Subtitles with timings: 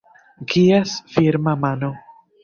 [0.53, 1.91] Kies firma mano?